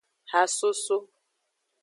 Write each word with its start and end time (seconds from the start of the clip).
Hasoso. 0.31 0.97